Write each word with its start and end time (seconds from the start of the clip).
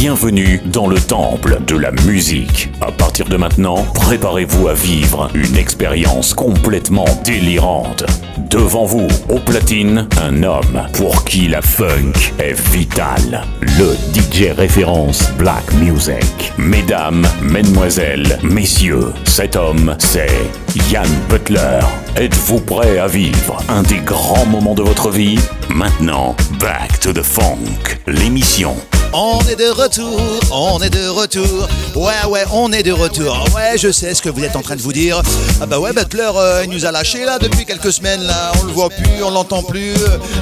bienvenue 0.00 0.62
dans 0.64 0.86
le 0.86 0.98
temple 0.98 1.60
de 1.66 1.76
la 1.76 1.92
musique. 2.06 2.70
À 2.80 2.90
partir 2.90 3.26
de 3.26 3.36
maintenant, 3.36 3.84
préparez-vous 3.92 4.68
à 4.68 4.72
vivre 4.72 5.28
une 5.34 5.58
expérience 5.58 6.32
complètement 6.32 7.04
délirante. 7.22 8.04
Devant 8.48 8.86
vous, 8.86 9.08
au 9.28 9.38
platine, 9.40 10.08
un 10.22 10.42
homme 10.42 10.86
pour 10.94 11.22
qui 11.24 11.48
la 11.48 11.60
funk 11.60 12.14
est 12.38 12.58
vitale. 12.70 13.42
Le 13.60 13.94
DJ 14.14 14.56
référence 14.56 15.30
Black 15.36 15.70
Music. 15.74 16.50
Mesdames, 16.56 17.26
mesdemoiselles, 17.42 18.38
messieurs, 18.42 19.12
cet 19.24 19.54
homme, 19.54 19.94
c'est 19.98 20.50
Yann 20.90 21.10
Butler. 21.28 21.80
Êtes-vous 22.16 22.60
prêt 22.60 22.98
à 22.98 23.06
vivre 23.06 23.58
un 23.68 23.82
des 23.82 23.98
grands 23.98 24.46
moments 24.46 24.74
de 24.74 24.82
votre 24.82 25.10
vie? 25.10 25.38
Maintenant, 25.68 26.34
Back 26.58 27.00
to 27.00 27.12
the 27.12 27.22
Funk, 27.22 27.98
l'émission 28.06 28.74
on 29.12 29.40
est 29.48 29.56
de 29.56 29.68
retour, 29.68 30.20
on 30.52 30.80
est 30.80 30.90
de 30.90 31.08
retour. 31.08 31.68
Ouais, 31.94 32.28
ouais, 32.28 32.44
on 32.52 32.72
est 32.72 32.82
de 32.82 32.92
retour. 32.92 33.44
Ouais, 33.54 33.76
je 33.76 33.90
sais 33.90 34.14
ce 34.14 34.22
que 34.22 34.28
vous 34.28 34.44
êtes 34.44 34.56
en 34.56 34.62
train 34.62 34.76
de 34.76 34.82
vous 34.82 34.92
dire. 34.92 35.20
Ah 35.60 35.66
bah 35.66 35.78
ouais, 35.78 35.92
Butler, 35.92 36.30
euh, 36.34 36.62
il 36.64 36.70
nous 36.70 36.86
a 36.86 36.92
lâché 36.92 37.24
là 37.24 37.38
depuis 37.38 37.66
quelques 37.66 37.92
semaines 37.92 38.22
là. 38.22 38.52
On 38.60 38.66
le 38.66 38.72
voit 38.72 38.90
plus, 38.90 39.22
on 39.22 39.30
l'entend 39.30 39.62
plus. 39.62 39.94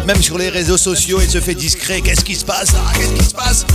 Même 0.07 0.23
sur 0.23 0.39
les 0.39 0.49
réseaux 0.49 0.79
sociaux, 0.79 1.21
il 1.23 1.31
se 1.31 1.41
fait 1.41 1.55
discret. 1.55 2.01
Qu'est-ce 2.01 2.25
qui 2.25 2.35
se 2.35 2.45
passe 2.45 2.73
Qu'est-ce 2.95 3.13
qui 3.13 3.25
se 3.25 3.35
passe? 3.35 3.67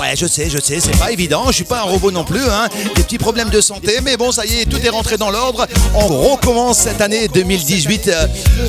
Ouais, 0.00 0.16
je 0.16 0.26
sais, 0.26 0.48
je 0.48 0.58
sais, 0.58 0.80
c'est 0.80 0.96
pas 0.98 1.10
évident. 1.10 1.44
Je 1.48 1.56
suis 1.56 1.64
pas 1.64 1.80
un 1.80 1.82
robot 1.82 2.10
non 2.10 2.24
plus, 2.24 2.40
hein. 2.40 2.68
Des 2.96 3.02
petits 3.02 3.18
problèmes 3.18 3.50
de 3.50 3.60
santé, 3.60 3.98
mais 4.02 4.16
bon, 4.16 4.32
ça 4.32 4.46
y 4.46 4.60
est, 4.60 4.64
tout 4.64 4.78
est 4.82 4.88
rentré 4.88 5.18
dans 5.18 5.30
l'ordre. 5.30 5.66
On 5.94 6.06
recommence 6.06 6.78
cette 6.78 7.02
année 7.02 7.28
2018 7.28 8.08
euh, 8.08 8.26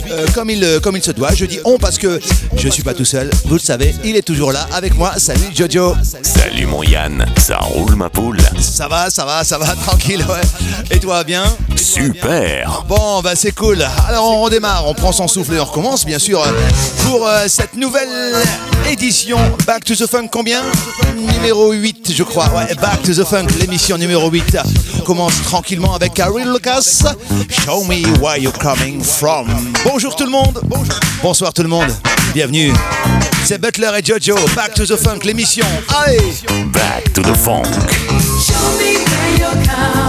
euh, 0.09 0.27
comme, 0.35 0.49
il, 0.49 0.81
comme 0.83 0.97
il 0.97 1.03
se 1.03 1.11
doit. 1.11 1.33
Je 1.33 1.45
dis 1.45 1.59
on 1.63 1.77
parce 1.77 1.97
que 1.97 2.19
je 2.57 2.67
suis 2.67 2.83
pas 2.83 2.93
tout 2.93 3.05
seul. 3.05 3.29
Vous 3.45 3.53
le 3.53 3.61
savez, 3.61 3.95
il 4.03 4.17
est 4.17 4.23
toujours 4.23 4.51
là 4.51 4.67
avec 4.73 4.93
moi. 4.97 5.13
Salut 5.19 5.39
Jojo. 5.55 5.95
Salut 6.21 6.65
mon 6.65 6.83
Yann, 6.83 7.25
ça 7.37 7.59
roule 7.59 7.95
ma 7.95 8.09
poule 8.09 8.39
Ça 8.59 8.89
va, 8.89 9.09
ça 9.09 9.23
va, 9.23 9.45
ça 9.45 9.57
va, 9.57 9.73
tranquille, 9.87 10.25
ouais. 10.27 10.95
Et 10.95 10.99
toi, 10.99 11.23
bien? 11.23 11.43
Super 11.77 12.83
Bon, 12.89 13.21
bah 13.21 13.35
c'est 13.35 13.53
cool. 13.53 13.85
Alors 14.07 14.25
on 14.25 14.41
redémarre, 14.41 14.85
on 14.85 14.93
prend 14.93 15.13
son 15.13 15.29
souffle 15.29 15.53
et 15.53 15.59
on 15.61 15.65
recommence, 15.65 16.05
bien 16.05 16.19
sûr, 16.19 16.43
pour 17.05 17.25
euh, 17.25 17.45
cette 17.47 17.75
nouvelle 17.75 18.09
édition 18.89 19.37
Back 19.65 19.85
to 19.85 19.95
the 19.95 20.07
Funk. 20.07 20.27
Combien? 20.29 20.61
Numéro 21.21 21.71
8, 21.71 22.13
je 22.15 22.23
crois. 22.23 22.45
Ouais, 22.55 22.73
Back 22.75 23.03
to 23.03 23.13
the 23.13 23.23
Funk, 23.23 23.47
l'émission 23.59 23.97
numéro 23.97 24.29
8. 24.29 24.57
On 24.99 25.03
commence 25.03 25.41
tranquillement 25.43 25.93
avec 25.93 26.13
Carrie 26.13 26.45
Lucas. 26.45 27.03
Show 27.63 27.83
me 27.83 28.03
where 28.19 28.37
you're 28.37 28.57
coming 28.57 29.03
from. 29.03 29.47
Bonjour 29.83 30.15
tout 30.15 30.25
le 30.25 30.31
monde. 30.31 30.59
Bonsoir 31.21 31.53
tout 31.53 31.63
le 31.63 31.69
monde. 31.69 31.93
Bienvenue. 32.33 32.73
C'est 33.45 33.59
Butler 33.59 33.91
et 33.99 34.03
Jojo. 34.03 34.35
Back 34.55 34.73
to 34.73 34.85
the 34.85 34.95
Funk, 34.95 35.19
l'émission. 35.23 35.65
Allez 36.05 36.33
Back 36.73 37.13
to 37.13 37.21
the 37.21 37.35
Funk. 37.35 37.65
Show 38.45 38.53
me 38.79 38.97
where 38.97 39.37
you're 39.37 39.67
coming 39.67 40.00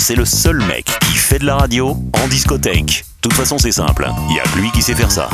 c'est 0.00 0.16
le 0.16 0.24
seul 0.24 0.56
mec 0.64 0.86
qui 1.02 1.14
fait 1.14 1.38
de 1.38 1.44
la 1.44 1.56
radio 1.56 1.96
en 2.14 2.28
discothèque. 2.28 3.04
De 3.22 3.28
toute 3.28 3.34
façon, 3.34 3.58
c'est 3.58 3.72
simple, 3.72 4.08
il 4.30 4.36
y 4.36 4.40
a 4.40 4.42
que 4.44 4.58
lui 4.58 4.70
qui 4.70 4.80
sait 4.80 4.94
faire 4.94 5.10
ça. 5.10 5.28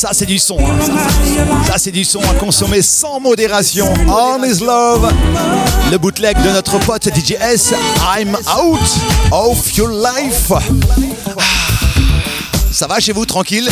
Ça 0.00 0.08
c'est 0.14 0.24
du 0.24 0.38
son. 0.38 0.56
hein, 0.58 0.78
ça. 1.66 1.74
c'est 1.76 1.90
du 1.90 2.04
son 2.04 2.20
à 2.22 2.32
consommer 2.32 2.80
sans 2.80 3.20
modération. 3.20 3.92
On 4.08 4.42
is 4.42 4.60
love. 4.60 5.12
Le 5.90 5.98
bootleg 5.98 6.40
de 6.42 6.48
notre 6.48 6.78
pote 6.78 7.06
DJS. 7.14 7.74
I'm 8.16 8.34
out 8.56 8.80
of 9.30 9.76
your 9.76 9.90
life. 9.90 10.52
Ah. 10.52 11.42
Ça 12.72 12.86
va 12.86 12.98
chez 12.98 13.12
vous 13.12 13.26
tranquille? 13.26 13.68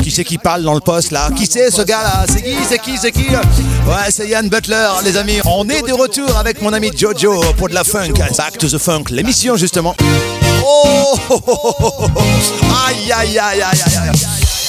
Qui 0.00 0.12
c'est 0.12 0.22
qui 0.22 0.38
parle 0.38 0.62
dans 0.62 0.74
le 0.74 0.80
poste 0.80 1.10
là? 1.10 1.28
Qui 1.36 1.44
c'est 1.50 1.72
ce 1.72 1.82
gars 1.82 2.04
là 2.04 2.24
C'est 2.28 2.40
qui 2.42 2.54
C'est 2.68 2.78
qui 2.78 2.96
C'est 2.96 3.10
qui? 3.10 3.26
Ouais 3.26 4.10
c'est 4.10 4.28
Yann 4.28 4.48
Butler 4.48 4.88
les 5.04 5.16
amis. 5.16 5.40
On 5.44 5.68
est 5.68 5.82
de 5.82 5.92
retour 5.92 6.36
avec 6.36 6.62
mon 6.62 6.72
ami 6.72 6.92
Jojo 6.96 7.40
pour 7.58 7.68
de 7.68 7.74
la 7.74 7.82
funk. 7.82 8.12
Back 8.38 8.58
to 8.58 8.68
the 8.68 8.78
funk. 8.78 9.06
L'émission 9.10 9.56
justement. 9.56 9.96
Oh 10.64 11.16
aïe 12.86 13.10
aïe 13.12 13.38
aïe 13.40 13.60
aïe 13.60 13.80
aïe 13.82 14.10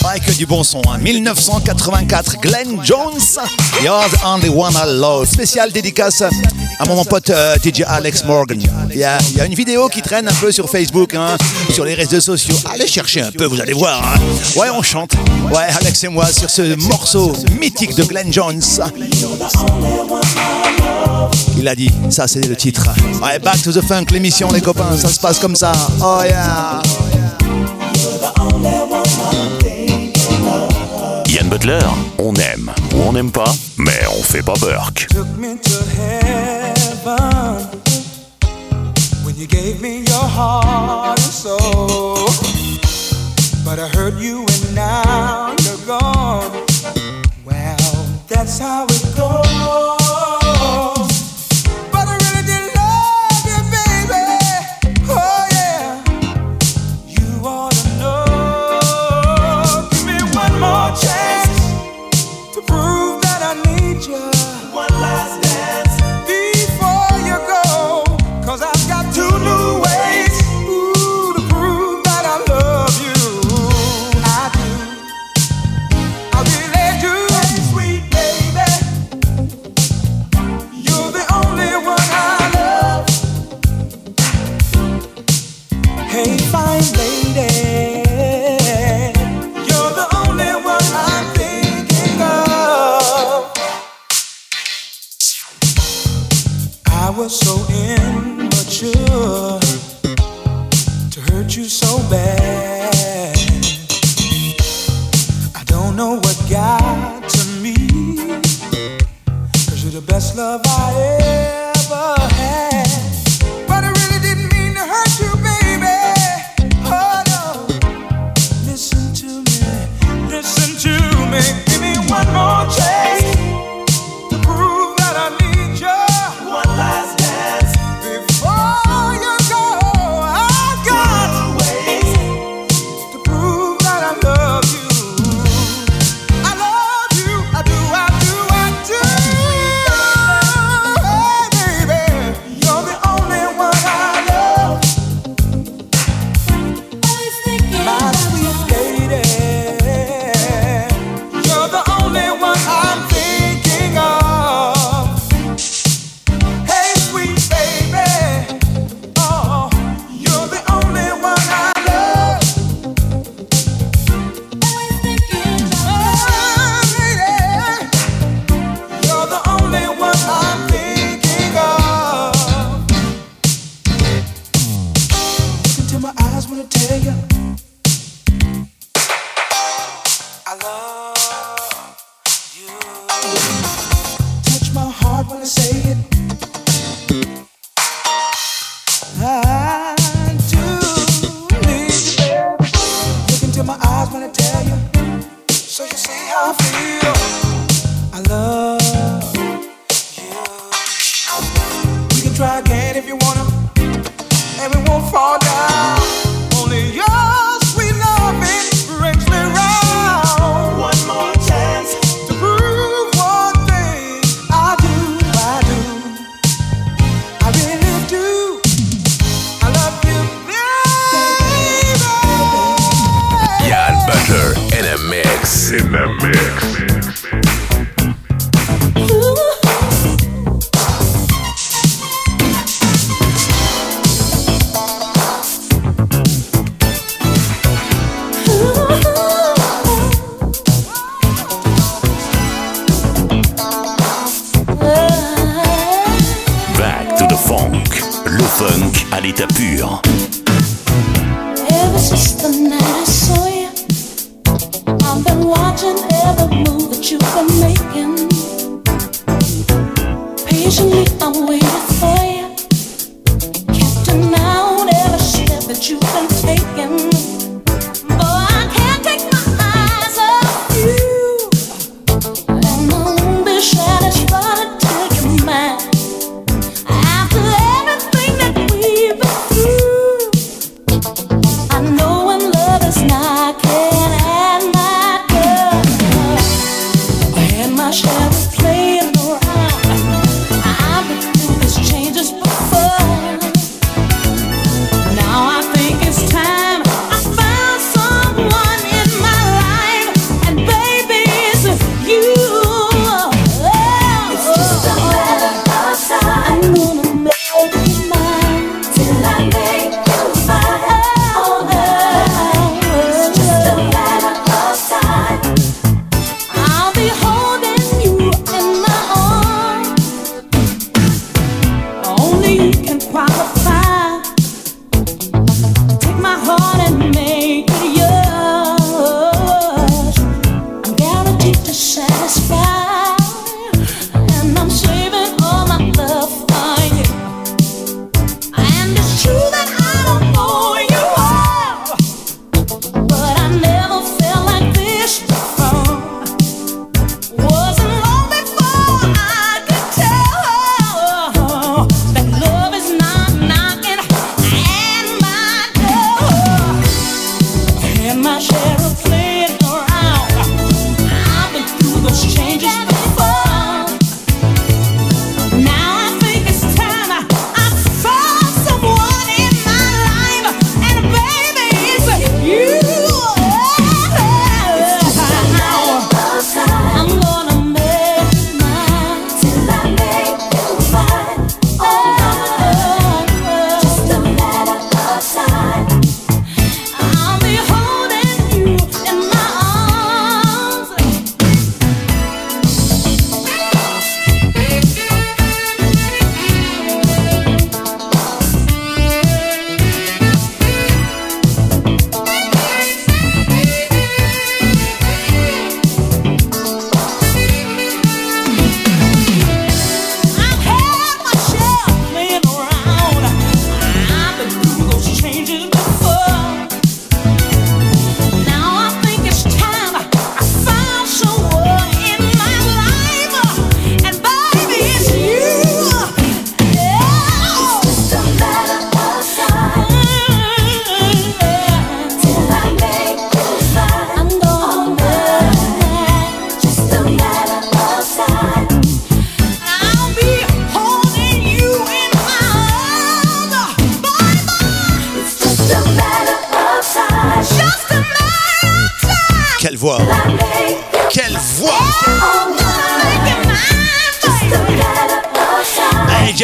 Ouais, 0.03 0.19
que 0.19 0.31
du 0.31 0.45
bon 0.45 0.63
son. 0.63 0.81
Hein. 0.87 0.97
1984, 0.99 2.37
Glenn 2.41 2.79
Jones, 2.83 3.19
You're 3.83 4.03
the 4.11 4.23
Only 4.25 4.49
One 4.49 4.73
I 4.73 4.99
Love. 4.99 5.27
Spécial 5.27 5.71
dédicace 5.71 6.21
à 6.79 6.85
mon 6.85 7.03
pote 7.05 7.29
euh, 7.31 7.55
DJ 7.63 7.81
Alex 7.87 8.23
Morgan. 8.25 8.59
Il 8.91 8.97
y, 8.97 9.03
a, 9.03 9.17
il 9.31 9.37
y 9.37 9.41
a 9.41 9.45
une 9.45 9.55
vidéo 9.55 9.87
qui 9.89 10.01
traîne 10.01 10.27
un 10.27 10.33
peu 10.33 10.51
sur 10.51 10.69
Facebook, 10.69 11.13
hein, 11.15 11.37
sur 11.71 11.85
les 11.85 11.93
réseaux 11.95 12.19
sociaux. 12.21 12.55
Allez 12.71 12.87
chercher 12.87 13.21
un 13.21 13.31
peu, 13.31 13.45
vous 13.45 13.59
allez 13.59 13.73
voir. 13.73 14.01
hein. 14.03 14.19
Ouais, 14.59 14.67
on 14.69 14.81
chante. 14.83 15.11
Ouais, 15.51 15.63
Alex 15.79 16.03
et 16.03 16.07
moi 16.09 16.25
sur 16.27 16.49
ce 16.49 16.75
morceau 16.87 17.33
mythique 17.59 17.95
de 17.95 18.03
Glenn 18.03 18.31
Jones. 18.31 18.61
Il 21.57 21.67
a 21.67 21.75
dit, 21.75 21.89
ça 22.09 22.27
c'est 22.27 22.45
le 22.47 22.55
titre. 22.55 22.87
Ouais, 23.23 23.39
Back 23.39 23.61
to 23.63 23.71
the 23.71 23.81
Funk, 23.81 24.05
l'émission 24.11 24.51
les 24.51 24.61
copains, 24.61 24.95
ça 24.97 25.07
se 25.07 25.19
passe 25.19 25.39
comme 25.39 25.55
ça. 25.55 25.71
Oh 26.01 26.19
yeah. 26.23 26.81
Butler, 31.65 31.89
on 32.19 32.35
aime 32.35 32.71
ou 32.93 33.01
on 33.07 33.13
n'aime 33.13 33.31
pas, 33.31 33.51
mais 33.79 33.99
on 34.15 34.21
fait 34.21 34.43
pas 34.43 34.53
Burke. 34.59 35.07
took 35.09 35.25
me 35.35 35.57
to 35.57 35.83
heaven 35.97 37.65
when 39.23 39.35
you 39.35 39.47
gave 39.47 39.81
me 39.81 40.03
your 40.05 40.27
heart 40.37 41.17
and 41.17 41.33
soul. 41.33 42.29
But 43.65 43.79
I 43.79 43.87
hurt 43.97 44.13
you 44.21 44.45
and 44.45 44.75
now 44.75 45.55
you're 45.63 45.87
gone. 45.87 46.51
Well, 47.43 48.05
that's 48.27 48.59
how 48.59 48.85
it 48.85 49.01
goes. 49.03 49.14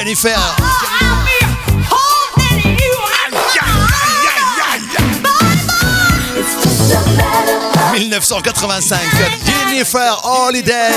Jennifer. 0.01 0.31
«1985, 7.93 8.97
Jennifer 9.45 10.17
Holiday, 10.23 10.89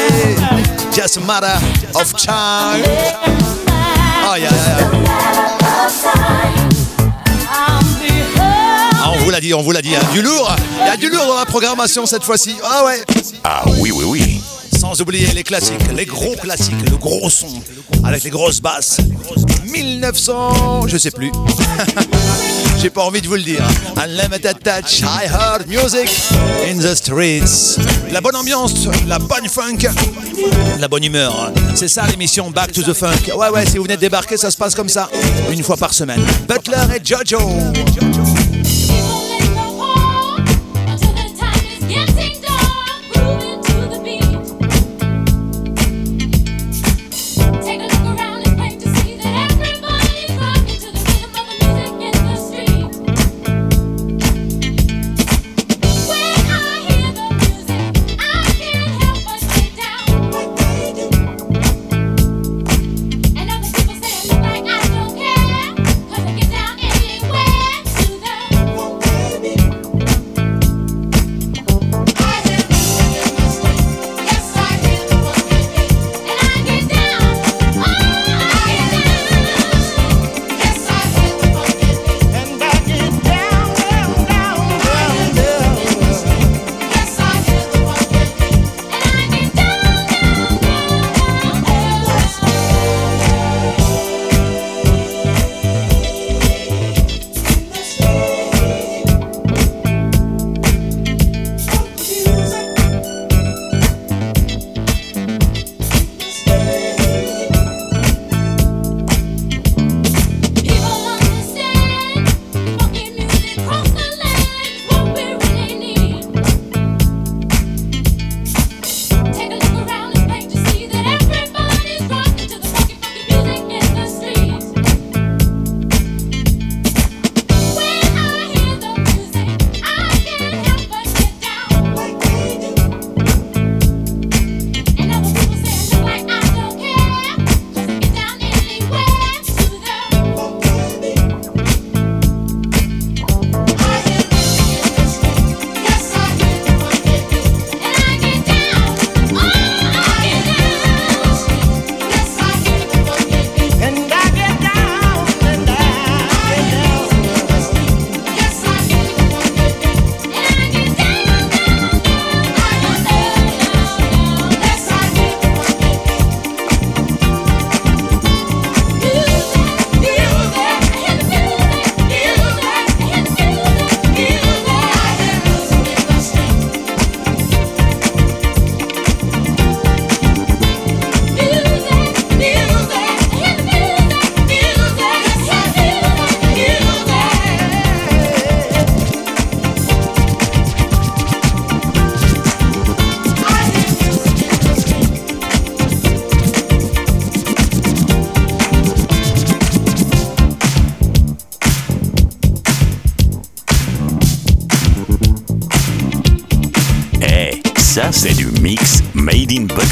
Just 0.90 1.18
a 1.18 1.20
Matter 1.20 1.52
of 1.94 2.14
Time. 2.16 2.83
Oh, 4.26 4.37
yeah, 4.38 4.48
on 9.05 9.18
vous 9.18 9.28
l'a 9.31 9.40
dit, 9.40 9.52
on 9.52 9.61
vous 9.61 9.72
l'a 9.72 9.83
dit, 9.83 9.90
il 9.90 9.92
y 9.92 9.96
a 9.96 10.05
du 10.14 10.22
lourd, 10.22 10.57
il 10.81 10.87
y 10.87 10.90
a 10.90 10.96
du 10.96 11.11
lourd 11.11 11.26
dans 11.26 11.37
la 11.37 11.44
programmation 11.44 12.07
cette 12.07 12.24
fois-ci. 12.24 12.57
Ah 12.64 12.87
ouais. 12.87 13.05
Ah 13.44 13.64
oui, 13.81 13.90
oui, 13.90 14.05
oui. 14.07 14.40
Sans 14.81 14.98
oublier 15.02 15.26
les 15.35 15.42
classiques, 15.42 15.92
les 15.94 16.07
gros 16.07 16.37
classiques, 16.37 16.88
le 16.90 16.96
gros 16.96 17.28
son, 17.28 17.62
avec 18.04 18.24
les 18.24 18.30
grosses 18.30 18.60
basses. 18.60 18.98
1900, 19.64 20.88
je 20.88 20.96
sais 20.98 21.10
plus. 21.10 21.32
J'ai 22.80 22.90
pas 22.90 23.02
envie 23.02 23.22
de 23.22 23.26
vous 23.26 23.36
le 23.36 23.42
dire. 23.42 23.66
Unlimited 23.96 24.58
Touch, 24.62 25.00
I 25.00 25.26
heard 25.26 25.66
music 25.66 26.10
in 26.68 26.78
the 26.78 26.94
streets. 26.94 27.78
La 28.12 28.20
bonne 28.20 28.36
ambiance, 28.36 28.86
la 29.06 29.18
bonne 29.18 29.48
funk, 29.48 29.88
la 30.78 30.88
bonne 30.88 31.04
humeur. 31.04 31.50
C'est 31.74 31.88
ça 31.88 32.06
l'émission 32.06 32.50
Back 32.50 32.72
to 32.72 32.82
the 32.82 32.92
Funk. 32.92 33.34
Ouais, 33.36 33.48
ouais, 33.48 33.64
si 33.64 33.78
vous 33.78 33.84
venez 33.84 33.96
de 33.96 34.00
débarquer, 34.02 34.36
ça 34.36 34.50
se 34.50 34.56
passe 34.56 34.74
comme 34.74 34.90
ça, 34.90 35.08
une 35.50 35.62
fois 35.62 35.76
par 35.76 35.94
semaine. 35.94 36.20
Butler 36.46 36.96
et 36.96 37.00
Jojo. 37.02 37.38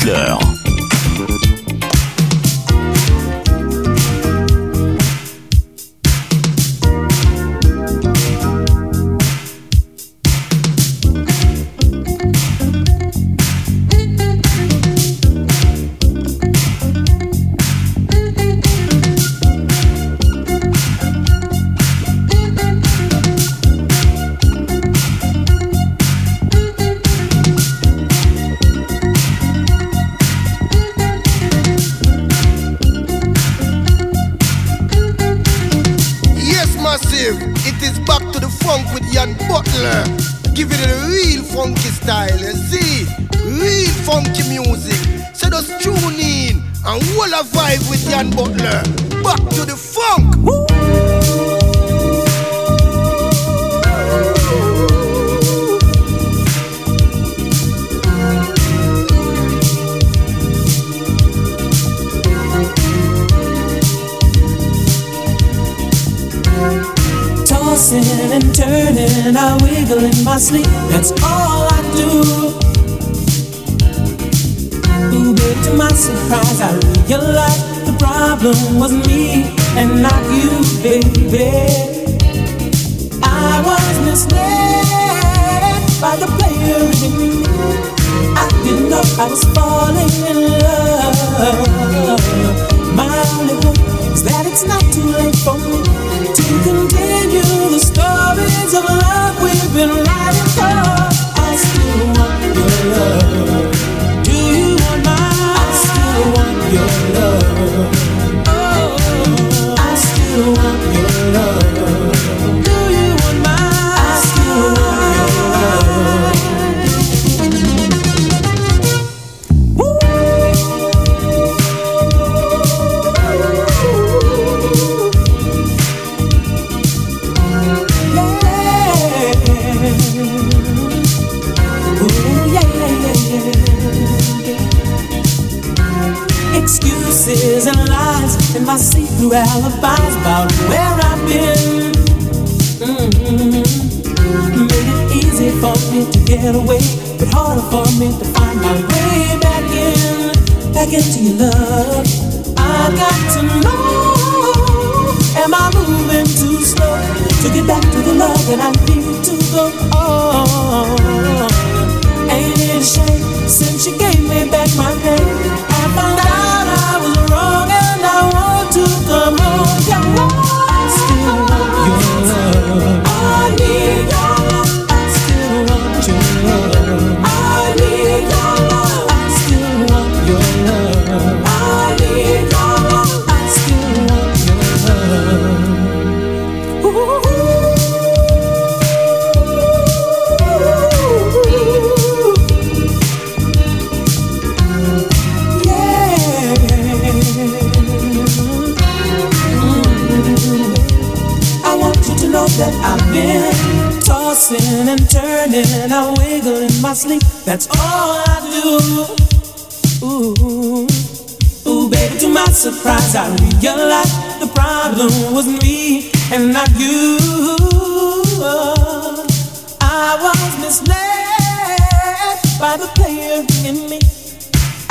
Butler. 0.05 0.62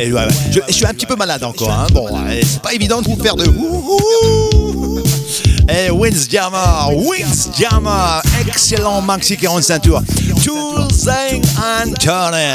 Ouais, 0.00 0.06
ouais, 0.06 0.12
ouais, 0.12 0.20
ouais, 0.20 0.26
ouais. 0.26 0.34
Je, 0.50 0.60
je 0.68 0.72
suis 0.72 0.86
un 0.86 0.94
petit 0.94 1.06
peu 1.06 1.16
malade 1.16 1.42
encore. 1.44 1.70
Hein. 1.70 1.86
Bon, 1.92 2.08
c'est 2.42 2.62
pas 2.62 2.72
évident 2.72 3.02
de 3.02 3.08
vous 3.08 3.22
faire 3.22 3.36
de. 3.36 3.46
Ouh. 3.48 5.02
Eh, 5.68 5.90
Wins 5.90 6.26
Jammer, 6.28 6.96
Wins 6.96 7.48
excellent 8.48 9.02
maxi 9.02 9.36
45 9.36 9.82
tours. 9.82 10.02
Toolsing 10.42 11.42
and 11.56 11.92
Turner. 12.00 12.54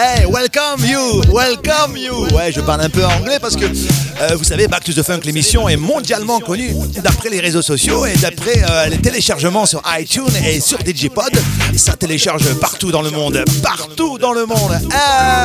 Hey, 0.00 0.26
welcome 0.26 0.84
you, 0.86 1.22
welcome 1.28 1.96
you. 1.96 2.26
Ouais, 2.32 2.52
je 2.52 2.60
parle 2.60 2.82
un 2.82 2.88
peu 2.88 3.04
anglais 3.04 3.38
parce 3.40 3.56
que 3.56 3.64
euh, 3.64 4.36
vous 4.36 4.44
savez, 4.44 4.68
Back 4.68 4.84
to 4.84 4.92
the 4.92 5.02
Funk, 5.02 5.22
l'émission 5.24 5.68
est 5.68 5.76
mondialement 5.76 6.38
connue 6.38 6.72
d'après 7.02 7.30
les 7.30 7.40
réseaux 7.40 7.62
sociaux 7.62 8.06
et 8.06 8.14
d'après 8.14 8.62
euh, 8.70 8.86
les 8.86 8.98
téléchargements 8.98 9.66
sur 9.66 9.82
iTunes 9.98 10.30
et 10.46 10.60
sur 10.60 10.78
Digipod. 10.78 11.32
Ça 11.76 11.94
télécharge 11.94 12.44
partout 12.60 12.92
dans 12.92 13.02
le 13.02 13.10
monde, 13.10 13.42
partout 13.60 14.18
dans 14.18 14.32
le 14.32 14.46
monde, 14.46 14.78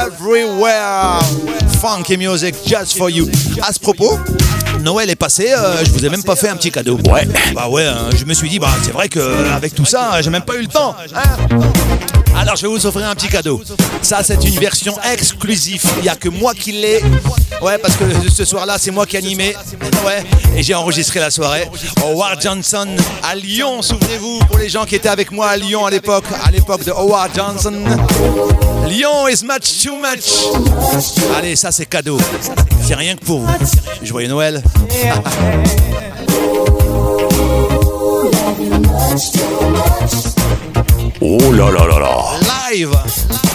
everywhere. 0.06 1.20
Funky 1.82 2.16
music 2.18 2.54
just 2.64 2.96
for 2.96 3.10
you. 3.10 3.28
À 3.64 3.74
ce 3.74 3.80
propos, 3.80 4.20
Noël 4.82 5.10
est 5.10 5.16
passé, 5.16 5.52
euh, 5.52 5.84
je 5.84 5.90
vous 5.90 6.06
ai 6.06 6.10
même 6.10 6.24
pas 6.24 6.36
fait 6.36 6.50
un 6.50 6.56
petit 6.58 6.70
cadeau. 6.70 7.00
Ouais. 7.12 7.28
Bah 7.56 7.70
ouais, 7.70 7.86
hein, 7.86 8.10
je 8.16 8.24
me 8.26 8.36
suis 8.36 8.50
dit, 8.50 8.60
bah 8.60 8.70
c'est 8.84 8.92
vrai 8.94 9.10
qu'avec 9.10 9.74
tout 9.74 9.86
ça, 9.86 10.22
j'ai 10.22 10.30
même 10.30 10.44
pas 10.44 10.56
eu 10.58 10.62
le 10.62 10.68
temps. 10.68 10.96
hein. 11.16 11.38
Alors 12.36 12.56
je 12.56 12.64
vais 12.64 12.68
vous 12.68 12.86
offrir 12.86 13.08
un 13.08 13.16
petit 13.16 13.30
cadeau. 13.30 13.62
Ça 14.02 14.24
c'est 14.24 14.44
une 14.44 14.60
version 14.60 14.96
exclusive. 15.14 15.82
Il 15.98 16.04
n'y 16.04 16.10
a 16.10 16.16
que 16.16 16.30
moi 16.30 16.54
qui 16.54 16.72
l'ai. 16.72 17.02
Ouais, 17.62 17.78
parce 17.78 17.96
que 17.96 18.04
ce 18.30 18.44
soir-là, 18.44 18.78
c'est 18.78 18.92
moi 18.92 19.06
qui 19.06 19.16
ai 19.16 19.20
animé. 19.20 19.56
Ouais. 20.06 20.24
Et 20.56 20.64
j'ai 20.64 20.74
enregistré 20.76 21.20
la 21.20 21.32
soirée. 21.32 21.70
Howard 22.04 22.42
Johnson 22.42 22.88
à 23.24 23.36
Lyon, 23.36 23.82
souvenez-vous, 23.82 24.40
pour 24.40 24.58
les 24.58 24.68
gens 24.70 24.86
qui 24.86 24.96
étaient 24.96 25.10
avec 25.10 25.32
moi 25.32 25.48
à 25.48 25.58
Lyon 25.58 25.86
à 25.86 25.90
l'époque, 25.92 26.26
à 26.44 26.52
l'époque 26.52 26.84
de 26.84 26.92
Howard 26.92 27.32
Johnson. 27.34 27.74
Lyon 28.88 29.28
is 29.30 29.44
much 29.44 29.84
too 29.84 29.96
much. 29.96 30.44
Allez, 31.38 31.56
ça 31.56 31.72
c'est 31.72 31.86
cadeau. 31.86 32.18
C'est 32.86 32.96
rien 32.96 33.16
que 33.16 33.24
pour 33.24 33.40
vous. 33.40 33.48
Joyeux 34.04 34.28
Noël. 34.28 34.62
Oh 41.26 41.54
là 41.54 41.72
là 41.72 41.88
là 41.88 42.00
là. 42.00 42.38
Live. 42.42 43.53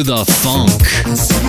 To 0.00 0.04
the 0.04 0.24
funk. 0.24 1.39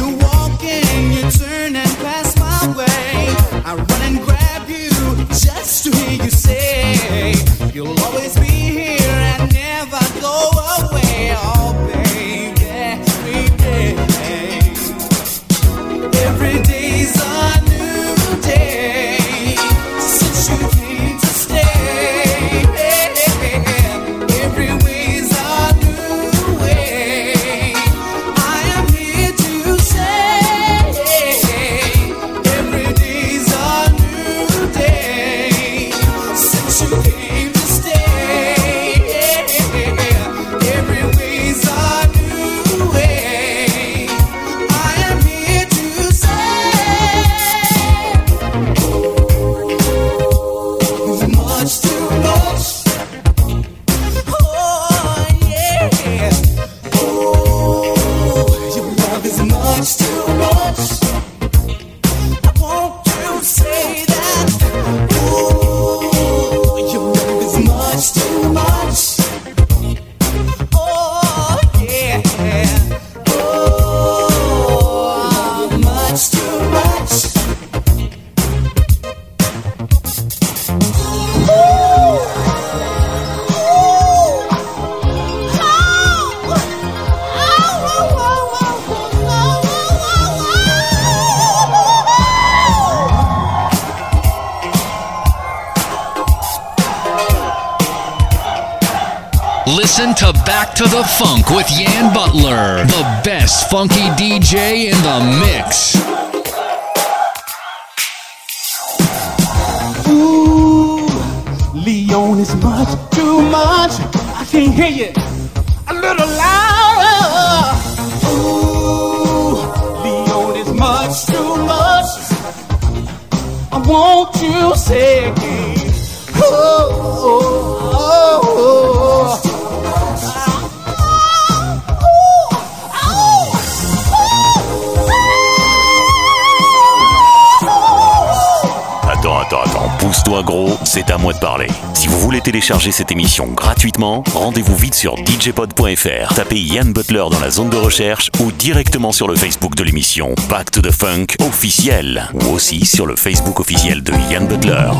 télécharger 142.51 142.91
cette 142.91 143.13
émission 143.13 143.47
gratuitement, 143.47 144.25
rendez-vous 144.33 144.75
vite 144.75 144.93
sur 144.93 145.15
djpod.fr. 145.15 146.33
Tapez 146.35 146.59
Yann 146.59 146.91
Butler 146.91 147.23
dans 147.31 147.39
la 147.39 147.49
zone 147.49 147.69
de 147.69 147.77
recherche 147.77 148.29
ou 148.41 148.51
directement 148.51 149.13
sur 149.13 149.29
le 149.29 149.37
Facebook 149.37 149.75
de 149.75 149.83
l'émission 149.85 150.35
Back 150.49 150.69
to 150.69 150.81
the 150.81 150.91
Funk 150.91 151.27
officiel 151.47 152.27
ou 152.33 152.49
aussi 152.49 152.85
sur 152.85 153.05
le 153.05 153.15
Facebook 153.15 153.61
officiel 153.61 154.03
de 154.03 154.11
Yann 154.29 154.47
Butler. 154.47 154.91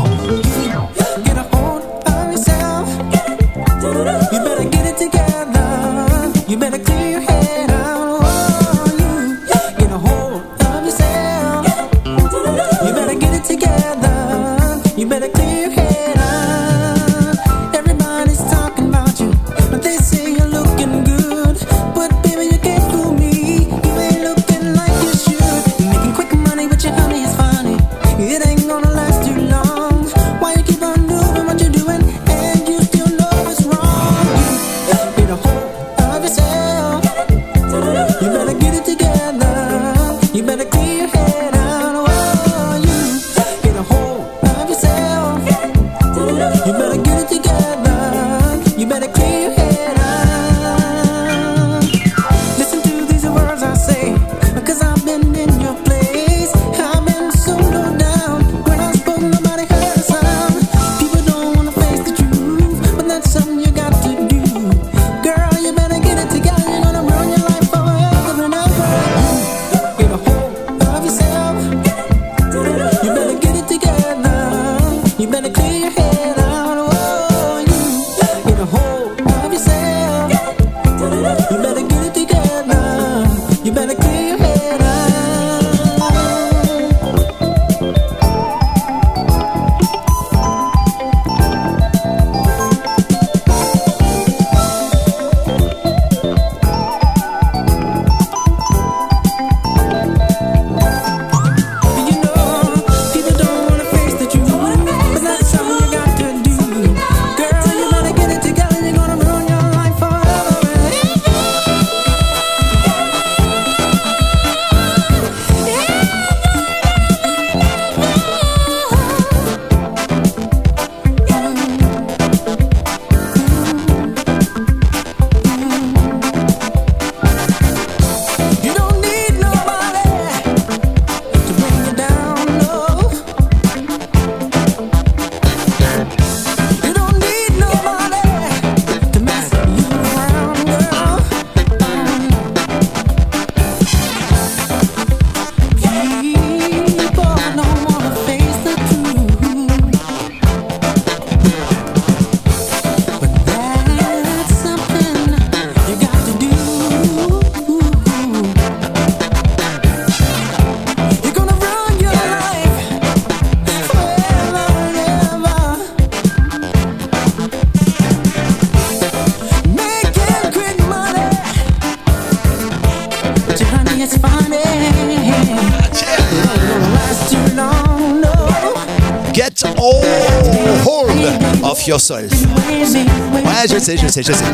Yourself. 181.86 182.30
Ouais, 182.30 183.66
je 183.70 183.78
sais, 183.78 183.96
je 183.96 184.06
sais, 184.08 184.22
je 184.22 184.32
sais. 184.32 184.44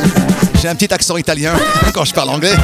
J'ai 0.61 0.69
un 0.69 0.75
petit 0.75 0.93
accent 0.93 1.17
italien 1.17 1.53
quand 1.95 2.05
je 2.05 2.13
parle 2.15 2.31
anglais. 2.31 2.55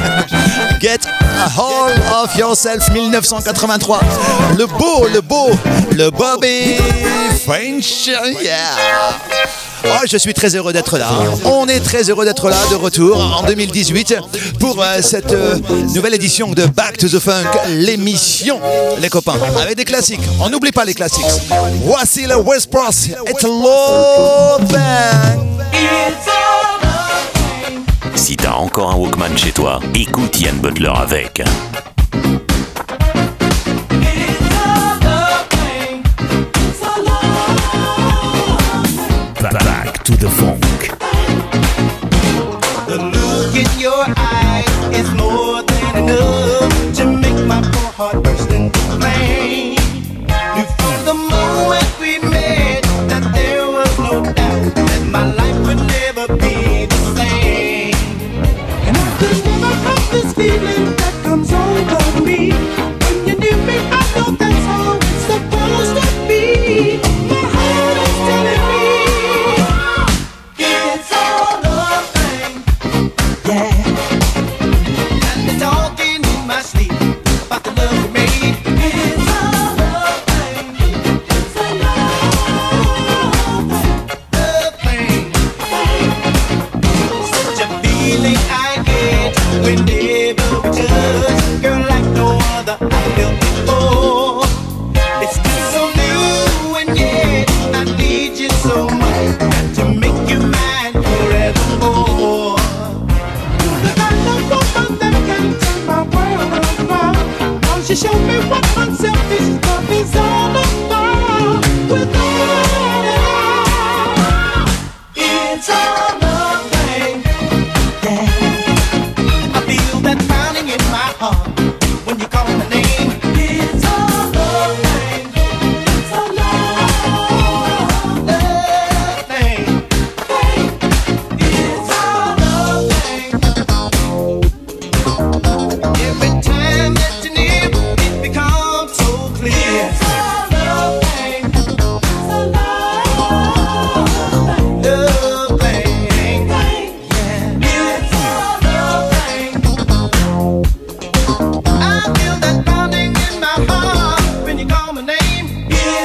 Get 0.81 0.99
a 1.05 1.49
hold 1.49 1.99
of 2.13 2.35
yourself 2.35 2.89
1983. 2.89 3.99
Le 4.57 4.65
beau, 4.65 5.07
le 5.13 5.21
beau, 5.21 5.51
le 5.91 6.09
Bobby 6.09 6.75
French. 7.45 8.07
Yeah. 8.41 8.75
Oh, 9.87 10.05
je 10.09 10.17
suis 10.17 10.33
très 10.33 10.55
heureux 10.55 10.73
d'être 10.73 10.97
là. 10.97 11.09
On 11.45 11.67
est 11.67 11.79
très 11.79 12.09
heureux 12.09 12.25
d'être 12.25 12.49
là 12.49 12.57
de 12.71 12.75
retour 12.75 13.17
en 13.17 13.43
2018 13.43 14.15
pour 14.59 14.81
euh, 14.81 15.01
cette 15.01 15.31
euh, 15.33 15.57
nouvelle 15.93 16.15
édition 16.15 16.51
de 16.51 16.65
Back 16.65 16.97
to 16.97 17.07
the 17.07 17.19
Funk, 17.19 17.45
l'émission, 17.69 18.59
les 18.99 19.09
copains, 19.09 19.35
avec 19.61 19.77
des 19.77 19.85
classiques. 19.85 20.21
On 20.39 20.49
n'oublie 20.49 20.71
pas 20.71 20.85
les 20.85 20.93
classiques. 20.93 21.25
Voici 21.83 22.25
le 22.25 22.35
West 22.37 22.71
Bros. 22.71 22.89
It's 22.89 23.43
love 23.43 24.75
Si 28.15 28.35
t'as 28.37 28.53
encore 28.53 28.91
un 28.91 28.95
Walkman 28.95 29.37
chez 29.37 29.51
toi, 29.51 29.79
écoute 29.93 30.39
Ian 30.39 30.53
Butler 30.61 30.93
avec. 30.95 31.41
your 43.79 44.05
eyes, 44.17 44.65
it's 44.97 45.11
more. 45.19 45.44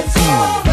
It's 0.03 0.70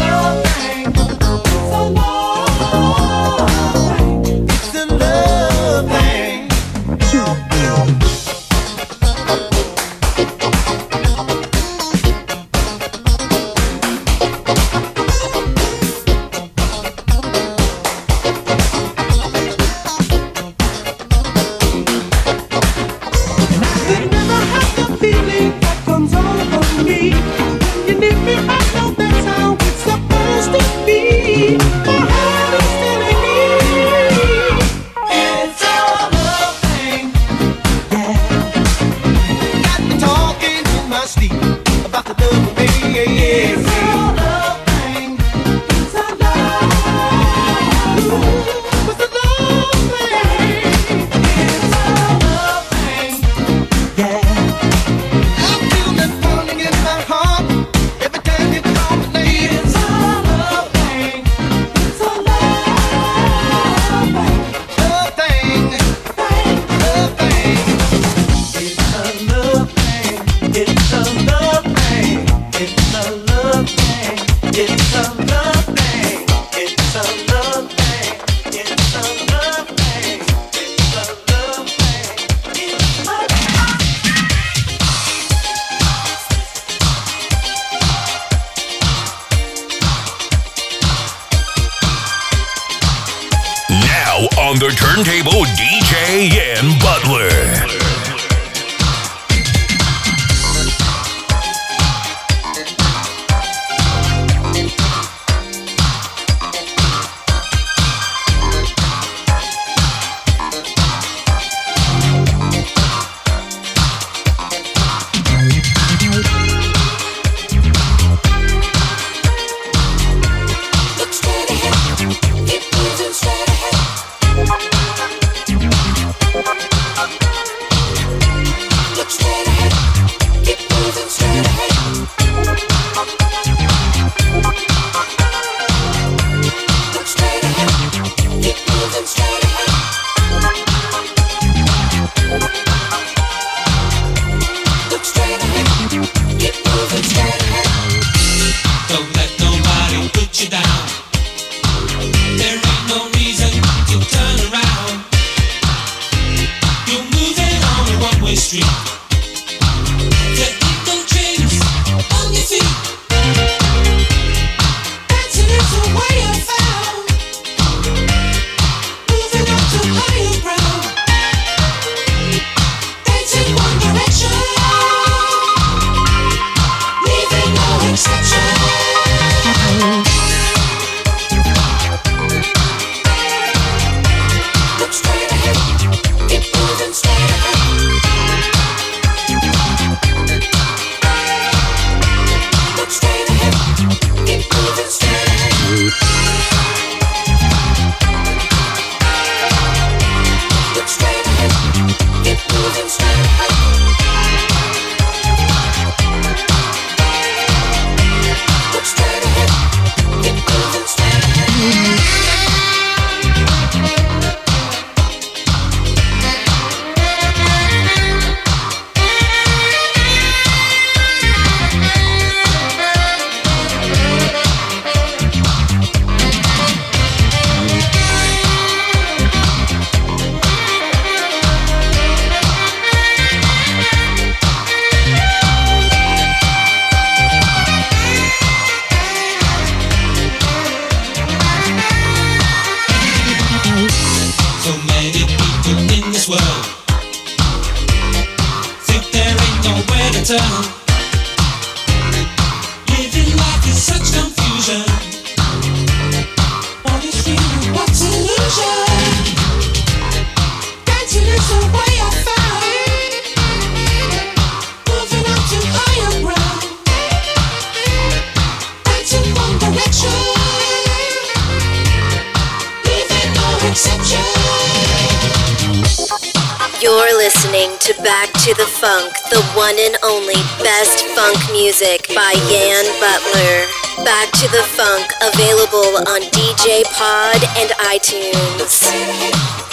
available 285.38 285.98
on 286.08 286.20
DJ 286.32 286.82
Pod 286.94 287.40
and 287.58 287.70
iTunes. 287.86 289.67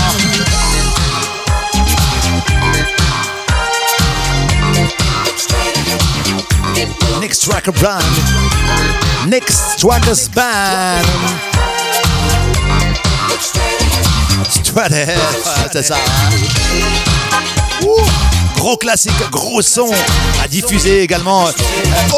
Nick 7.20 7.32
Stracker 7.32 7.72
Band. 7.82 9.30
Nick 9.30 9.50
Stracker's 9.50 10.28
Band. 10.28 11.06
Sweat 14.64 14.90
the 14.90 15.04
hair, 15.04 15.18
ouais, 15.18 15.68
c'est 15.72 15.82
ça. 15.82 15.96
Ouh, 17.82 18.29
Gros 18.60 18.76
classique, 18.76 19.12
gros 19.32 19.62
son 19.62 19.90
à 20.44 20.46
diffuser 20.46 21.02
également 21.02 21.46
euh, 21.46 21.50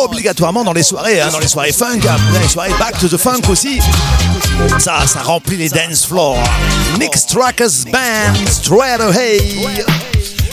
obligatoirement 0.02 0.64
dans 0.64 0.72
les 0.72 0.82
soirées, 0.82 1.20
hein, 1.20 1.28
dans 1.30 1.38
les 1.38 1.46
soirées 1.46 1.70
funk, 1.70 2.00
dans 2.00 2.40
les 2.40 2.48
soirées 2.48 2.74
back 2.80 2.98
to 2.98 3.06
the 3.06 3.16
funk 3.16 3.48
aussi. 3.48 3.78
Ça, 4.80 5.06
ça 5.06 5.22
remplit 5.22 5.56
les 5.56 5.68
dance 5.68 6.04
floors. 6.04 6.42
Nick 6.98 7.14
Stracker's 7.16 7.84
Band, 7.84 8.34
Straight 8.50 9.00
Away. 9.00 9.84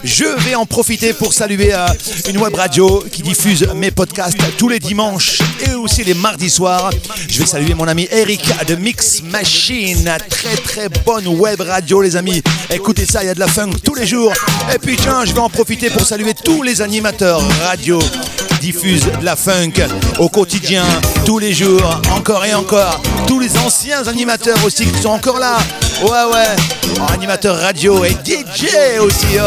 Je 0.03 0.23
vais 0.45 0.55
en 0.55 0.65
profiter 0.65 1.13
pour 1.13 1.33
saluer 1.33 1.73
euh, 1.73 1.87
une 2.29 2.37
web 2.37 2.55
radio 2.55 3.03
qui 3.11 3.21
diffuse 3.21 3.67
mes 3.75 3.91
podcasts 3.91 4.37
tous 4.57 4.69
les 4.69 4.79
dimanches 4.79 5.39
et 5.67 5.73
aussi 5.73 6.03
les 6.03 6.13
mardis 6.13 6.49
soirs. 6.49 6.89
Je 7.27 7.39
vais 7.39 7.45
saluer 7.45 7.73
mon 7.73 7.87
ami 7.87 8.07
Eric 8.09 8.41
de 8.65 8.75
Mix 8.75 9.21
Machine. 9.23 10.09
Très 10.29 10.55
très 10.55 10.89
bonne 11.05 11.27
web 11.27 11.59
radio 11.59 12.01
les 12.01 12.15
amis. 12.15 12.41
Écoutez 12.69 13.05
ça, 13.05 13.23
il 13.23 13.27
y 13.27 13.29
a 13.29 13.33
de 13.33 13.39
la 13.39 13.47
funk 13.47 13.71
tous 13.83 13.95
les 13.95 14.07
jours. 14.07 14.33
Et 14.73 14.77
puis 14.79 14.95
tiens, 14.95 15.25
je 15.25 15.33
vais 15.33 15.39
en 15.39 15.49
profiter 15.49 15.89
pour 15.89 16.05
saluer 16.05 16.33
tous 16.33 16.63
les 16.63 16.81
animateurs 16.81 17.41
radio 17.65 17.99
qui 17.99 18.71
diffusent 18.71 19.11
de 19.19 19.25
la 19.25 19.35
funk 19.35 19.73
au 20.19 20.29
quotidien, 20.29 20.85
tous 21.25 21.39
les 21.39 21.53
jours, 21.53 22.01
encore 22.15 22.45
et 22.45 22.53
encore. 22.53 23.01
Tous 23.27 23.39
les 23.39 23.57
anciens 23.57 24.07
animateurs 24.07 24.63
aussi 24.63 24.85
qui 24.85 25.01
sont 25.01 25.09
encore 25.09 25.39
là. 25.39 25.57
Ouais 26.01 26.23
ouais, 26.31 27.03
animateurs 27.13 27.57
radio 27.59 28.05
et 28.05 28.11
DJ 28.11 28.99
aussi. 29.01 29.37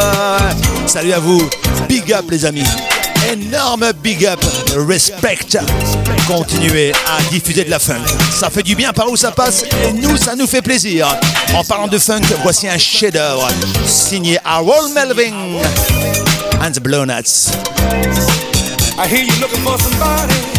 Salut 0.86 1.12
à 1.12 1.18
vous, 1.18 1.48
big 1.88 2.12
up 2.12 2.26
les 2.30 2.44
amis. 2.44 2.66
Énorme 3.32 3.92
big 4.02 4.26
up, 4.26 4.40
respect. 4.86 5.58
Continuez 6.26 6.92
à 7.06 7.22
diffuser 7.30 7.64
de 7.64 7.70
la 7.70 7.78
funk. 7.78 8.04
Ça 8.30 8.50
fait 8.50 8.62
du 8.62 8.74
bien 8.74 8.92
par 8.92 9.10
où 9.10 9.16
ça 9.16 9.30
passe 9.30 9.64
et 9.86 9.92
nous, 9.92 10.16
ça 10.18 10.36
nous 10.36 10.46
fait 10.46 10.60
plaisir. 10.62 11.08
En 11.54 11.64
parlant 11.64 11.88
de 11.88 11.98
funk, 11.98 12.20
voici 12.42 12.68
un 12.68 12.78
chef-d'œuvre 12.78 13.48
signé 13.86 14.38
Harold 14.44 14.92
Melvin 14.92 15.32
and 16.60 16.72
the 16.72 16.80
Blownuts. 16.80 17.50
I 18.98 19.08
hear 19.08 19.24
you 19.24 19.32
looking 19.40 19.62
for 19.62 19.78
somebody 19.80 20.51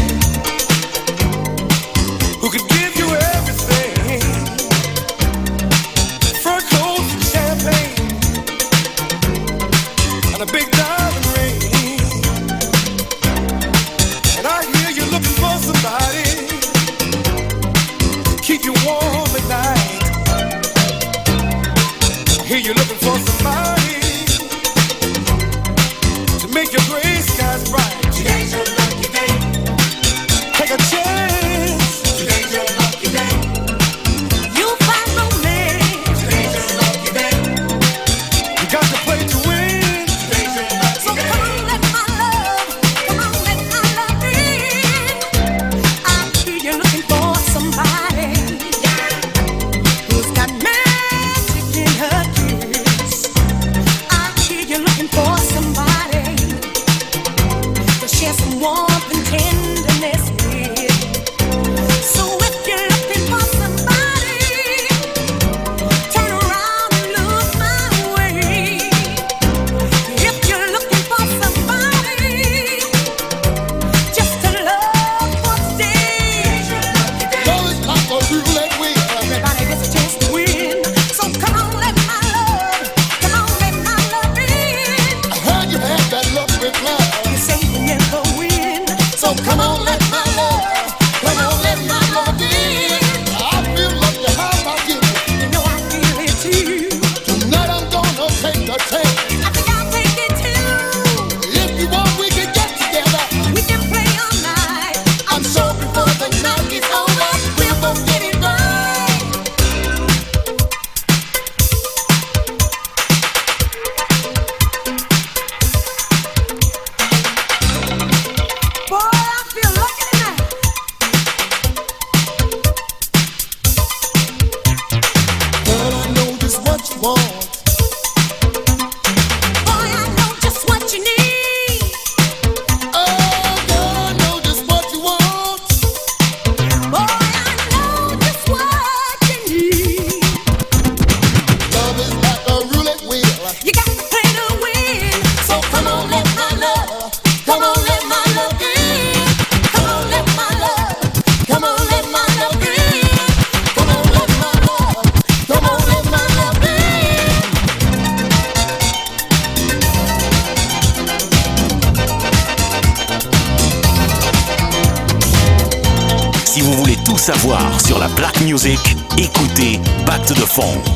Back 170.55 170.92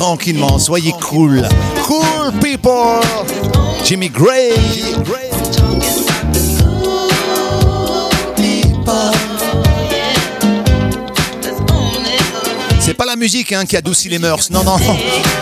Tranquillement, 0.00 0.58
soyez 0.58 0.92
cool. 0.92 1.46
Cool 1.82 2.32
people. 2.40 3.02
Jimmy 3.84 4.08
Gray. 4.08 4.54
C'est 12.80 12.94
pas 12.94 13.04
la 13.04 13.14
musique 13.14 13.52
hein, 13.52 13.66
qui 13.66 13.76
adoucit 13.76 14.08
les 14.08 14.18
mœurs, 14.18 14.48
non, 14.50 14.64
non, 14.64 14.78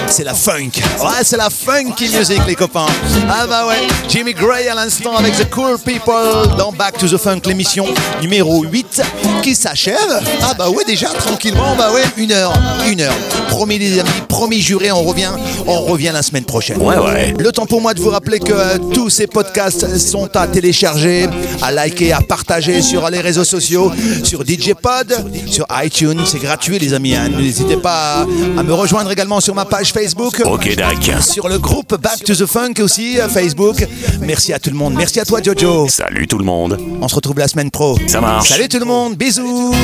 c'est 0.09 0.25
la 0.25 0.35
funk. 0.35 0.73
Ouais, 1.01 1.23
c'est 1.23 1.37
la 1.37 1.51
funky 1.51 2.09
music, 2.09 2.41
les 2.45 2.57
copains. 2.57 2.87
Ah 3.31 3.47
bah 3.47 3.65
ouais, 3.69 3.87
Jimmy 4.09 4.35
Gray 4.35 4.69
à 4.69 4.75
l'instant 4.75 5.17
avec 5.17 5.37
The 5.37 5.49
Cool 5.51 5.79
People 5.79 6.57
dans 6.59 6.73
Back 6.73 6.99
to 6.99 7.07
the 7.07 7.17
Funk, 7.17 7.43
l'émission 7.47 7.87
numéro 8.21 8.65
8 8.65 9.03
qui 9.41 9.55
s'achève. 9.55 10.21
Ah 10.43 10.55
bah 10.55 10.69
ouais, 10.69 10.85
déjà, 10.85 11.11
tranquillement, 11.11 11.77
bah 11.77 11.93
ouais, 11.93 12.03
une 12.17 12.33
heure, 12.33 12.53
une 12.91 13.03
heure 13.03 13.15
promis 13.59 13.79
les 13.81 13.99
amis, 13.99 14.09
promis 14.29 14.61
juré, 14.61 14.93
on 14.93 15.03
revient, 15.03 15.33
on 15.67 15.81
revient 15.81 16.11
la 16.13 16.23
semaine 16.23 16.45
prochaine. 16.45 16.81
Ouais 16.81 16.97
ouais. 16.97 17.35
Le 17.37 17.51
temps 17.51 17.67
pour 17.67 17.81
moi 17.81 17.93
de 17.93 18.01
vous 18.01 18.11
rappeler 18.11 18.39
que 18.39 18.53
euh, 18.53 18.79
tous 18.95 19.11
ces 19.11 19.27
podcasts 19.27 19.99
sont 19.99 20.29
à 20.37 20.47
télécharger, 20.47 21.27
à 21.61 21.73
liker, 21.73 22.13
à 22.13 22.21
partager 22.21 22.81
sur 22.83 23.11
les 23.11 23.21
réseaux 23.21 23.43
sociaux, 23.43 23.91
sur 24.23 24.47
DJ 24.47 24.75
Pod, 24.81 25.13
sur 25.49 25.67
iTunes, 25.83 26.21
c'est 26.25 26.39
gratuit 26.39 26.79
les 26.79 26.95
amis. 26.95 27.17
Hein. 27.17 27.31
N'hésitez 27.31 27.77
pas 27.77 28.21
à, 28.21 28.61
à, 28.61 28.63
me 28.63 28.73
rejoindre 28.73 29.11
également 29.11 29.41
sur 29.41 29.57
ma 29.57 29.65
page 29.65 29.93
Facebook. 29.93 30.41
Ok 30.45 30.77
Dak. 30.77 31.11
Sur 31.21 31.49
le 31.49 31.59
groupe 31.59 32.01
Back 32.01 32.23
to 32.25 32.37
the 32.37 32.47
Funk 32.47 32.75
aussi 32.81 33.19
euh, 33.19 33.29
Facebook. 33.29 33.85
Merci 34.21 34.53
à 34.53 34.61
tout 34.61 34.71
le 34.71 34.77
monde. 34.77 34.95
Merci 34.95 35.19
à 35.19 35.25
toi 35.25 35.41
Jojo. 35.43 35.89
Salut 35.89 36.29
tout 36.29 36.39
le 36.39 36.45
monde. 36.45 36.79
On 37.01 37.09
se 37.09 37.17
retrouve 37.17 37.41
la 37.41 37.49
semaine 37.49 37.73
pro. 37.73 37.99
Ça 38.07 38.21
marche. 38.21 38.51
Salut 38.51 38.69
tout 38.69 38.79
le 38.79 38.85
monde. 38.85 39.17
Bisous. 39.17 39.75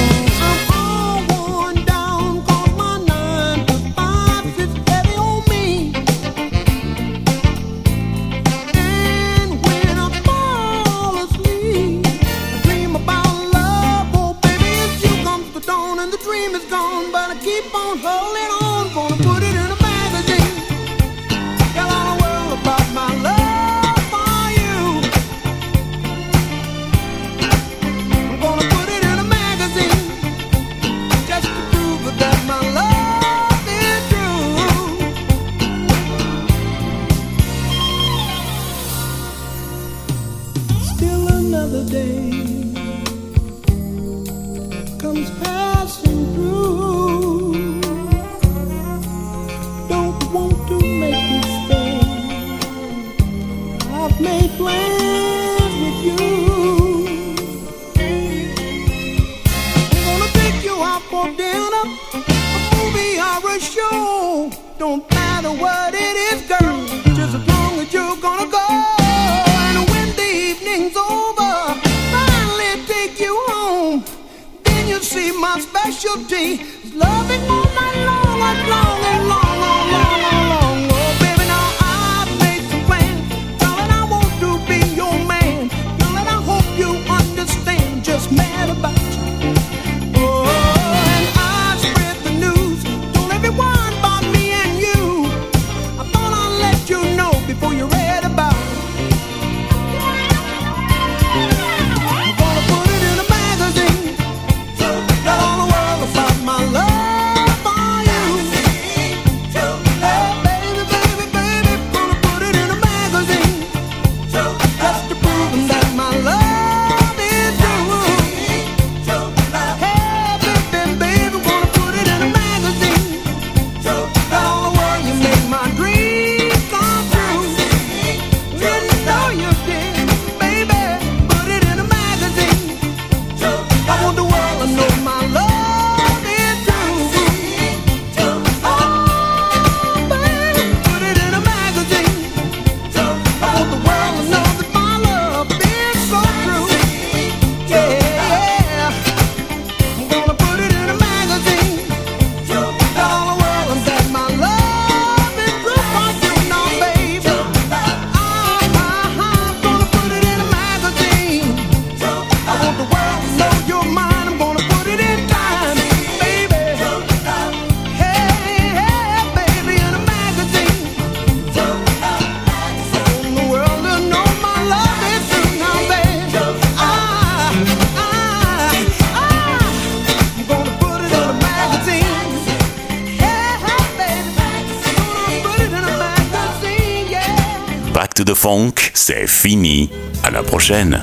C'est 189.06 189.26
fini. 189.26 189.90
À 190.22 190.30
la 190.30 190.42
prochaine. 190.42 190.94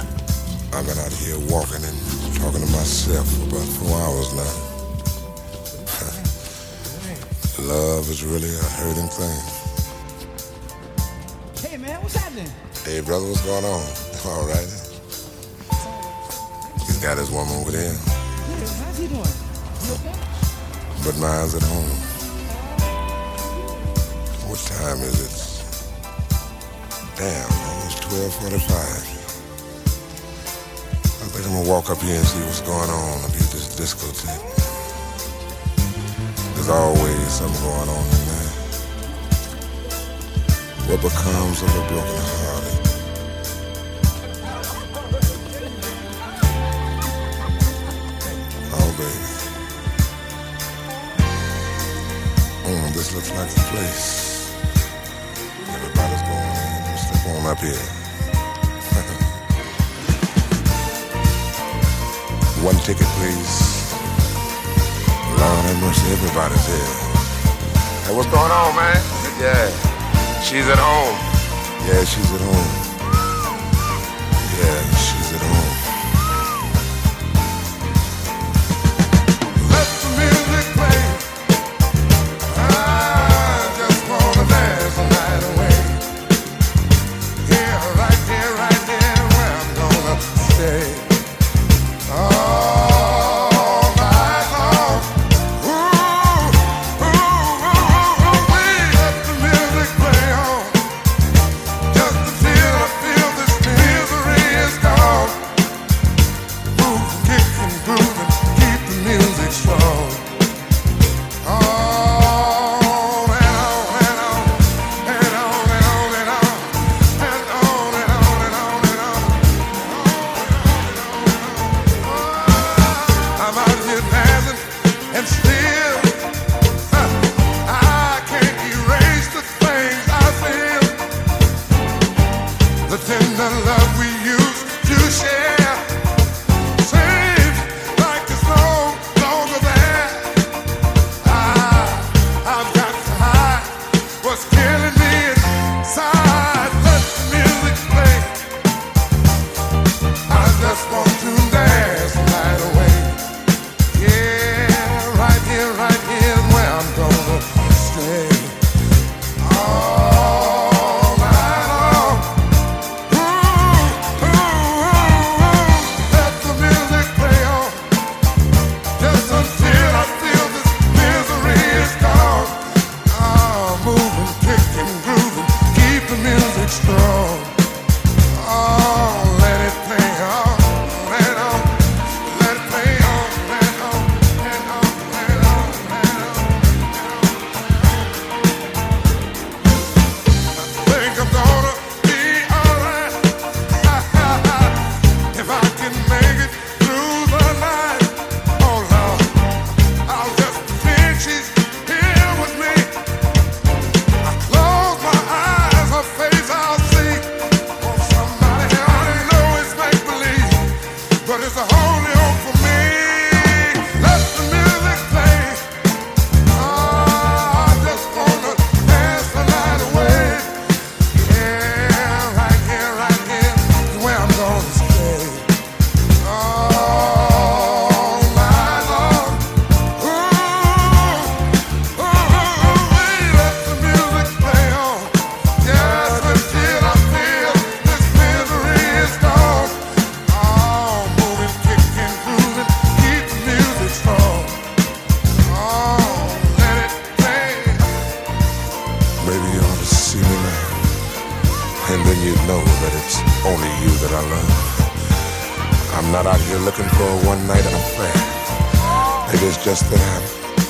I've 0.73 0.87
been 0.87 0.97
out 0.97 1.13
here 1.21 1.37
walking 1.51 1.85
and 1.85 1.95
talking 2.33 2.65
to 2.65 2.71
myself 2.71 3.27
for 3.29 3.43
about 3.43 3.67
four 3.77 3.95
hours 3.95 4.33
now. 4.33 4.53
Love 7.67 8.09
is 8.09 8.23
really 8.23 8.49
a 8.49 8.63
hurting 8.81 9.07
thing. 9.07 9.39
Hey 11.61 11.77
man, 11.77 12.01
what's 12.01 12.15
happening? 12.15 12.49
Hey 12.83 13.01
brother, 13.01 13.27
what's 13.27 13.45
going 13.45 13.65
on? 13.65 13.85
All 14.25 14.47
right. 14.47 14.65
He's 16.87 16.97
got 17.03 17.19
his 17.19 17.29
woman 17.29 17.53
over 17.61 17.69
there. 17.69 17.93
Yeah, 17.93 18.65
how's 18.81 18.97
he 18.97 19.07
doing? 19.09 19.35
You 19.85 19.93
okay? 19.93 20.17
But 21.05 21.19
mine's 21.19 21.53
at 21.53 21.61
home. 21.61 22.10
1245. 28.11 29.31
I 31.07 31.25
think 31.31 31.47
I'm 31.47 31.53
gonna 31.53 31.69
walk 31.69 31.89
up 31.89 31.97
here 31.99 32.17
and 32.17 32.27
see 32.27 32.43
what's 32.43 32.59
going 32.59 32.89
on 32.89 33.23
up 33.23 33.31
here 33.31 33.39
at 33.39 33.51
this 33.55 33.71
discotheque. 33.79 34.43
There's 36.55 36.67
always 36.67 37.31
something 37.31 37.61
going 37.63 37.87
on 37.87 38.03
in 38.03 38.23
there. 38.27 38.51
What 40.91 40.99
becomes 41.01 41.61
of 41.63 41.69
a 41.71 41.83
broken 41.87 42.21
heart? 42.35 42.67
Oh, 48.75 48.91
baby. 48.99 49.23
Mm, 52.67 52.91
this 52.93 53.15
looks 53.15 53.31
like 53.31 53.49
the 53.49 53.61
place. 53.71 54.51
Everybody's 55.69 56.23
going 56.27 56.55
in. 56.59 56.97
Step 56.97 57.25
on 57.27 57.45
up 57.47 57.59
here. 57.59 58.00
One 62.63 62.75
ticket, 62.75 63.07
please. 63.17 63.91
Lord 65.33 65.65
I 65.65 65.79
mercy, 65.81 66.11
everybody's 66.11 66.67
here. 66.67 66.77
Hey, 68.05 68.15
what's 68.15 68.29
going 68.29 68.51
on, 68.51 68.75
man? 68.75 69.01
Yeah, 69.41 69.65
she's 70.43 70.67
at 70.67 70.77
home. 70.77 71.17
Yeah, 71.87 72.03
she's 72.03 72.31
at 72.31 72.41
home. 72.41 72.80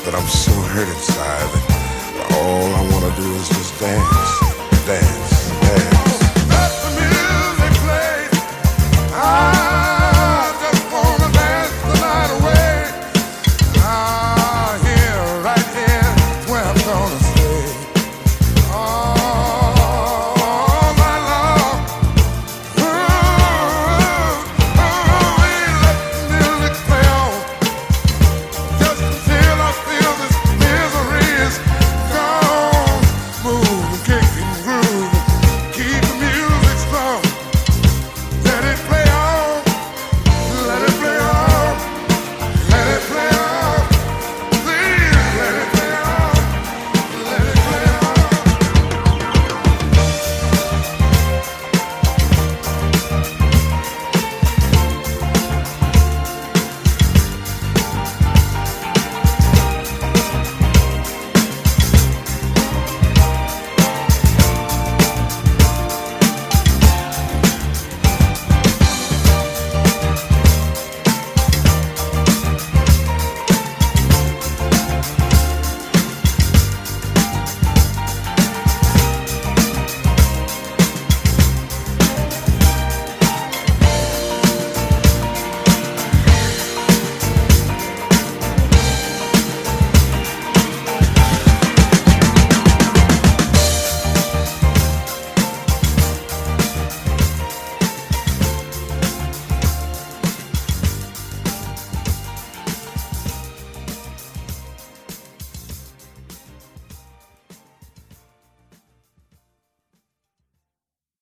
but 0.04 0.16
I'm 0.16 0.28
so 0.28 0.52
hurt 0.52 0.88
inside. 0.88 1.49
All 2.34 2.66
I 2.74 2.82
wanna 2.91 3.16
do 3.16 3.36
is 3.36 3.49
just 3.49 3.80
dance, 3.80 4.86
dance. 4.86 5.31